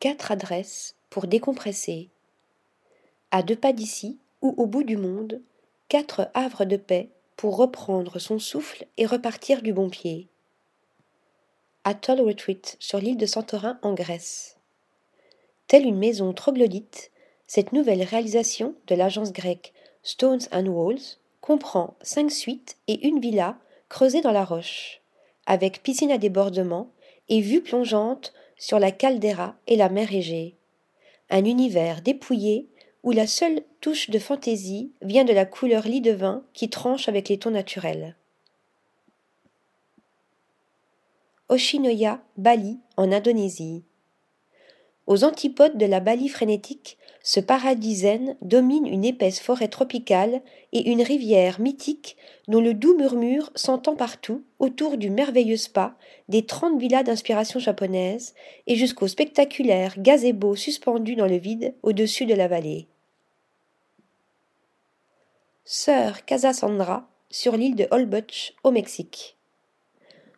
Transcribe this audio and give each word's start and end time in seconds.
quatre 0.00 0.30
adresses 0.30 0.94
pour 1.10 1.26
décompresser. 1.26 2.08
À 3.30 3.42
deux 3.42 3.56
pas 3.56 3.72
d'ici, 3.72 4.18
ou 4.42 4.54
au 4.56 4.66
bout 4.66 4.84
du 4.84 4.96
monde, 4.96 5.40
quatre 5.88 6.30
havres 6.34 6.64
de 6.64 6.76
paix 6.76 7.08
pour 7.36 7.56
reprendre 7.56 8.18
son 8.18 8.38
souffle 8.38 8.86
et 8.96 9.06
repartir 9.06 9.62
du 9.62 9.72
bon 9.72 9.90
pied. 9.90 10.28
Atoll 11.84 12.20
Retreat 12.20 12.76
sur 12.78 12.98
l'île 12.98 13.16
de 13.16 13.26
Santorin 13.26 13.78
en 13.82 13.94
Grèce. 13.94 14.56
Telle 15.66 15.86
une 15.86 15.98
maison 15.98 16.32
troglodyte, 16.32 17.10
cette 17.46 17.72
nouvelle 17.72 18.02
réalisation 18.02 18.74
de 18.86 18.94
l'agence 18.94 19.32
grecque 19.32 19.72
Stones 20.02 20.42
and 20.52 20.66
Walls 20.66 21.18
comprend 21.40 21.96
cinq 22.02 22.30
suites 22.30 22.76
et 22.86 23.06
une 23.06 23.20
villa 23.20 23.56
creusée 23.88 24.20
dans 24.20 24.32
la 24.32 24.44
roche, 24.44 25.00
avec 25.46 25.82
piscine 25.82 26.10
à 26.10 26.18
débordement 26.18 26.90
et 27.28 27.40
vue 27.40 27.62
plongeante 27.62 28.32
sur 28.58 28.78
la 28.78 28.90
caldeira 28.90 29.56
et 29.66 29.76
la 29.76 29.88
mer 29.88 30.12
Égée. 30.12 30.56
Un 31.30 31.44
univers 31.44 32.02
dépouillé 32.02 32.68
où 33.02 33.12
la 33.12 33.26
seule 33.26 33.62
touche 33.80 34.10
de 34.10 34.18
fantaisie 34.18 34.92
vient 35.02 35.24
de 35.24 35.32
la 35.32 35.46
couleur 35.46 35.84
lit 35.84 36.00
de 36.00 36.12
vin 36.12 36.44
qui 36.52 36.68
tranche 36.68 37.08
avec 37.08 37.28
les 37.28 37.38
tons 37.38 37.50
naturels. 37.50 38.16
Oshinoya, 41.48 42.20
Bali, 42.36 42.78
en 42.96 43.10
Indonésie. 43.10 43.84
Aux 45.06 45.24
antipodes 45.24 45.78
de 45.78 45.86
la 45.86 46.00
Bali 46.00 46.28
frénétique, 46.28 46.97
ce 47.28 47.40
paradis 47.40 47.96
zen 47.96 48.38
domine 48.40 48.86
une 48.86 49.04
épaisse 49.04 49.38
forêt 49.38 49.68
tropicale 49.68 50.40
et 50.72 50.88
une 50.90 51.02
rivière 51.02 51.60
mythique 51.60 52.16
dont 52.46 52.62
le 52.62 52.72
doux 52.72 52.96
murmure 52.96 53.50
s'entend 53.54 53.96
partout 53.96 54.44
autour 54.60 54.96
du 54.96 55.10
merveilleux 55.10 55.58
spa 55.58 55.94
des 56.30 56.46
trente 56.46 56.80
villas 56.80 57.02
d'inspiration 57.02 57.60
japonaise 57.60 58.34
et 58.66 58.76
jusqu'au 58.76 59.08
spectaculaire 59.08 59.92
gazebo 59.98 60.56
suspendu 60.56 61.16
dans 61.16 61.26
le 61.26 61.36
vide 61.36 61.74
au-dessus 61.82 62.24
de 62.24 62.32
la 62.32 62.48
vallée. 62.48 62.86
Sœur 65.66 66.24
Casasandra 66.24 67.10
sur 67.28 67.58
l'île 67.58 67.76
de 67.76 67.88
Holbox 67.90 68.54
au 68.64 68.70
Mexique. 68.70 69.36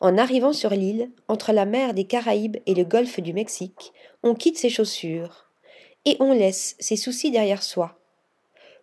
En 0.00 0.18
arrivant 0.18 0.52
sur 0.52 0.70
l'île, 0.70 1.12
entre 1.28 1.52
la 1.52 1.64
mer 1.64 1.94
des 1.94 2.06
Caraïbes 2.06 2.56
et 2.66 2.74
le 2.74 2.82
golfe 2.82 3.20
du 3.20 3.32
Mexique, 3.32 3.92
on 4.24 4.34
quitte 4.34 4.58
ses 4.58 4.68
chaussures 4.68 5.51
et 6.04 6.16
on 6.20 6.32
laisse 6.32 6.76
ses 6.78 6.96
soucis 6.96 7.30
derrière 7.30 7.62
soi. 7.62 7.98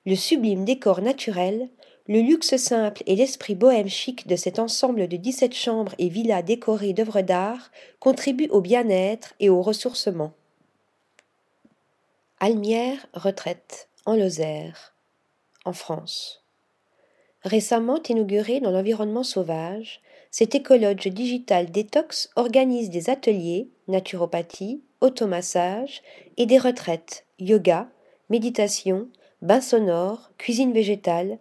Le 0.05 0.15
sublime 0.15 0.65
décor 0.65 1.01
naturel, 1.01 1.69
le 2.07 2.21
luxe 2.21 2.55
simple 2.57 3.03
et 3.05 3.15
l'esprit 3.15 3.55
bohème 3.55 3.87
chic 3.87 4.25
de 4.27 4.35
cet 4.35 4.57
ensemble 4.57 5.07
de 5.07 5.17
dix-sept 5.17 5.53
chambres 5.53 5.93
et 5.99 6.09
villas 6.09 6.43
décorées 6.43 6.93
d'œuvres 6.93 7.21
d'art 7.21 7.71
contribuent 7.99 8.49
au 8.49 8.61
bien-être 8.61 9.35
et 9.39 9.49
au 9.49 9.61
ressourcement. 9.61 10.33
Almière 12.39 13.05
retraite 13.13 13.89
en 14.05 14.15
Lozère, 14.15 14.95
en 15.65 15.73
France. 15.73 16.43
Récemment 17.43 18.01
inaugurée 18.09 18.59
dans 18.59 18.71
l'environnement 18.71 19.23
sauvage, 19.23 20.01
cet 20.31 20.55
écologe 20.55 21.07
digital 21.07 21.69
détox 21.69 22.29
organise 22.35 22.89
des 22.89 23.09
ateliers, 23.09 23.69
naturopathie, 23.87 24.81
automassage 25.01 26.01
et 26.37 26.45
des 26.45 26.57
retraites, 26.57 27.25
yoga, 27.39 27.89
méditation, 28.29 29.09
bains 29.41 29.61
sonores, 29.61 30.31
cuisine 30.37 30.73
végétale, 30.73 31.39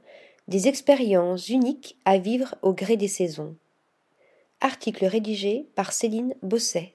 des 0.48 0.68
expériences 0.68 1.48
uniques 1.48 1.98
à 2.04 2.18
vivre 2.18 2.54
au 2.62 2.72
gré 2.72 2.96
des 2.96 3.08
saisons. 3.08 3.56
Article 4.60 5.04
rédigé 5.04 5.66
par 5.74 5.92
Céline 5.92 6.34
Bosset. 6.42 6.94